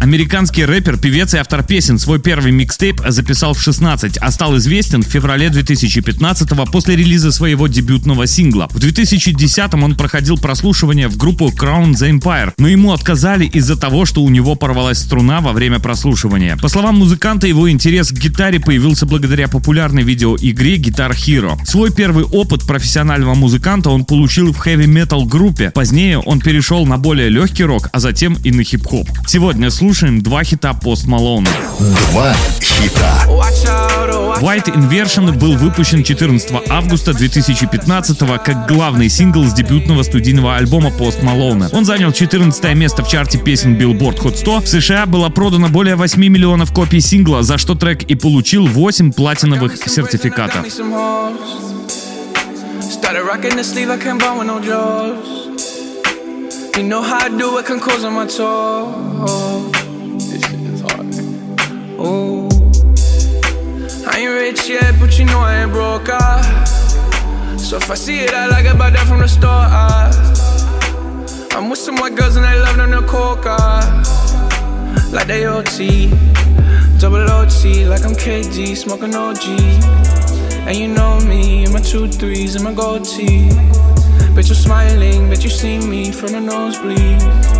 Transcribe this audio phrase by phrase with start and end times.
[0.00, 5.02] Американский рэпер, певец и автор песен свой первый микстейп записал в 16, а стал известен
[5.02, 8.68] в феврале 2015 после релиза своего дебютного сингла.
[8.70, 14.04] В 2010 он проходил прослушивание в группу Crown the Empire, но ему отказали из-за того,
[14.04, 16.56] что у него порвалась струна во время прослушивания.
[16.56, 21.58] По словам музыканта, его интерес к гитаре появился благодаря популярной видеоигре Guitar Hero.
[21.66, 25.72] Свой первый опыт профессионального музыканта он получил в хэви-метал группе.
[25.72, 29.08] Позднее он перешел на более легкий рок, а затем и на хип-хоп.
[29.26, 31.48] Сегодня слушаем слушаем два хита Пост Малона.
[32.10, 33.24] Два хита.
[34.42, 41.22] White Inversion был выпущен 14 августа 2015 как главный сингл с дебютного студийного альбома Пост
[41.22, 41.70] Малона.
[41.72, 44.60] Он занял 14 место в чарте песен Billboard Hot 100.
[44.60, 49.12] В США было продано более 8 миллионов копий сингла, за что трек и получил 8
[49.12, 50.66] платиновых сертификатов.
[52.90, 55.38] Started rocking the sleeve, I can't buy with no jaws.
[56.76, 59.77] You know how I do it, can cause on my toes.
[60.18, 61.14] This shit is hard.
[62.00, 62.48] Ooh.
[64.10, 66.08] I ain't rich yet, but you know I ain't broke.
[66.08, 66.64] Ah.
[67.56, 69.48] So if I see it, I like it, buy that from the store.
[69.50, 70.10] Ah.
[71.52, 73.56] I'm with some white girls and they love them to coca.
[73.60, 75.08] Ah.
[75.12, 76.08] Like they OT,
[76.98, 79.44] double OT, like I'm KD, smoking OG.
[80.66, 83.50] And you know me, and my two threes and my gold tee.
[84.34, 87.57] Bet you're smiling, bet you see me from the nosebleed.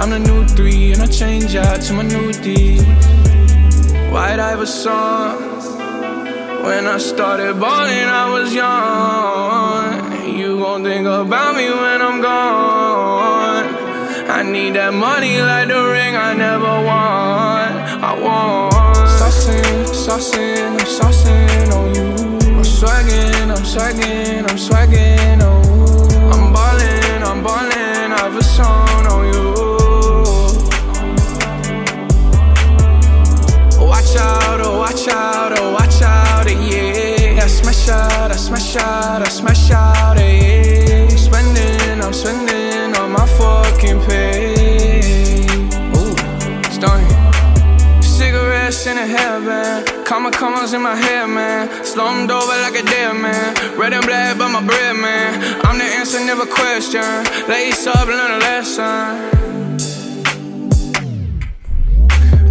[0.00, 2.78] I'm the new three, and I change out to my new D.
[4.12, 5.40] White Iverson.
[6.62, 10.38] When I started balling, I was young.
[10.38, 13.66] You gon' think about me when I'm gone.
[14.30, 17.68] I need that money like the ring I never won.
[18.08, 18.74] I want.
[19.18, 22.56] Saucing, saucing, I'm saucing on you.
[22.56, 25.47] I'm swagging, I'm swagging, I'm swagging
[49.08, 50.04] In.
[50.04, 51.68] Comma commas in my head, man.
[51.82, 53.54] Slummed over like a dead man.
[53.78, 55.64] Red and black, but my bread, man.
[55.64, 57.00] I'm the answer, never question.
[57.48, 59.48] Lace up, learn a lesson.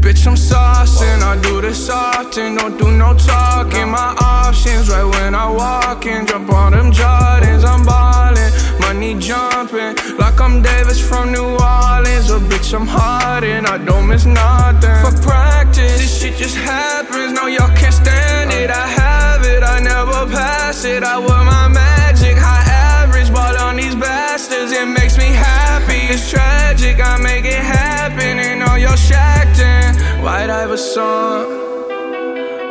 [0.02, 1.22] Bitch, I'm saucing.
[1.22, 2.56] I do this often.
[2.56, 3.90] Don't do no talking.
[3.90, 6.26] My options right when I walk in.
[6.26, 7.66] Jump on them Jordans.
[7.66, 8.52] I'm ballin'.
[8.80, 9.96] Money jumping.
[10.18, 12.32] Like I'm Davis from New Orleans.
[12.32, 14.98] A bitch, I'm hard and I don't miss nothing.
[15.04, 15.22] Fuck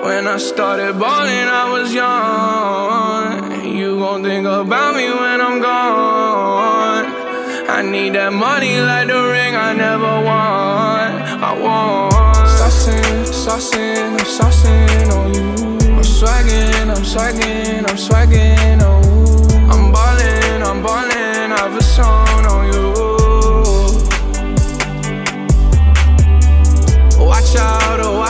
[0.07, 3.77] When I started balling, I was young.
[3.77, 7.07] You gon' think about me when I'm gone.
[7.69, 11.11] I need that money like the ring I never won.
[11.43, 12.47] I want.
[12.47, 15.43] Saucing, saucing, I'm saucing on you.
[15.97, 19.25] I'm swagging, I'm swagging, I'm swagging on you.
[19.73, 22.87] I'm ballin', I'm ballin', I've a song on you.
[27.19, 27.86] Watch out,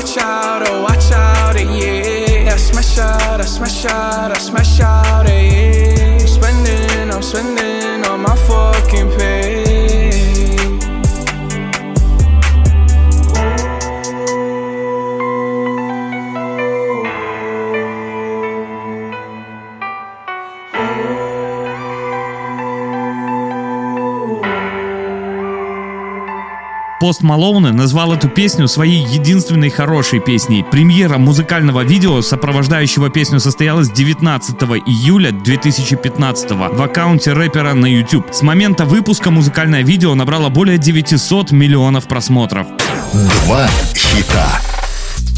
[0.06, 2.52] watch out, oh, watch out, eh, yeah.
[2.52, 6.18] I smash out, I smash out, I smash out, eh, yeah.
[6.20, 9.35] I'm spending, I'm spending on my fucking pay.
[27.06, 30.64] Пост Малоуне назвал эту песню своей единственной хорошей песней.
[30.64, 34.56] Премьера музыкального видео, сопровождающего песню, состоялась 19
[34.88, 38.26] июля 2015 в аккаунте рэпера на YouTube.
[38.32, 42.66] С момента выпуска музыкальное видео набрало более 900 миллионов просмотров.
[43.12, 44.65] Два хита.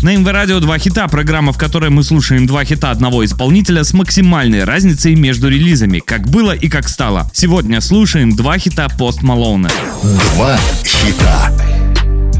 [0.01, 3.93] На МВ Радио два хита, программа, в которой мы слушаем два хита одного исполнителя с
[3.93, 7.29] максимальной разницей между релизами, как было и как стало.
[7.35, 9.71] Сегодня слушаем два хита Пост Малоуна.
[10.03, 11.78] Два хита.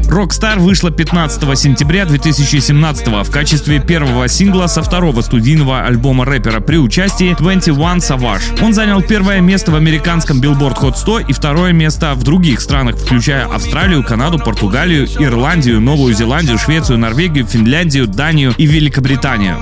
[0.09, 6.77] Rockstar вышла 15 сентября 2017 в качестве первого сингла со второго студийного альбома рэпера при
[6.77, 8.63] участии 21 Savage.
[8.63, 12.95] Он занял первое место в американском Billboard Hot 100 и второе место в других странах,
[12.95, 19.57] включая Австралию, Канаду, Португалию, Ирландию, Новую Зеландию, Швецию, Норвегию, Финляндию, Данию и Великобританию.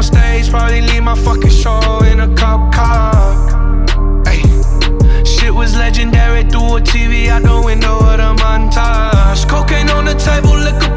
[0.00, 4.24] On stage, probably leave my fucking show in a cop car.
[4.24, 4.40] Hey.
[5.24, 9.46] Shit was legendary through a TV the window of the montage.
[9.48, 10.96] Cocaine on the table, liquor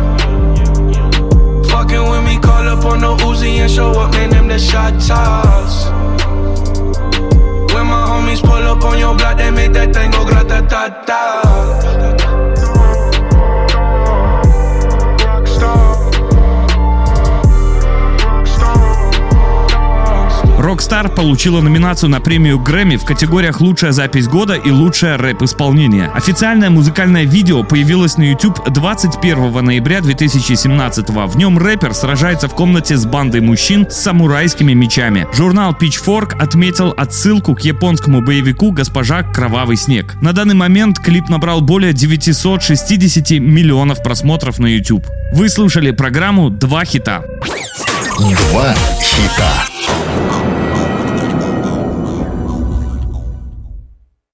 [1.81, 4.93] Fucking with me, call up on the Uzi and show up, man, them the shot
[5.01, 5.89] toss.
[7.73, 10.61] When my homies pull up on your block, they make that thing go grata
[20.91, 26.11] Rockstar получила номинацию на премию Грэмми в категориях «Лучшая запись года» и «Лучшее рэп-исполнение».
[26.13, 32.97] Официальное музыкальное видео появилось на YouTube 21 ноября 2017 В нем рэпер сражается в комнате
[32.97, 35.27] с бандой мужчин с самурайскими мечами.
[35.33, 40.15] Журнал Pitchfork отметил отсылку к японскому боевику «Госпожа Кровавый снег».
[40.21, 45.07] На данный момент клип набрал более 960 миллионов просмотров на YouTube.
[45.33, 47.23] Вы слушали программу «Два хита».
[48.17, 49.70] Два хита.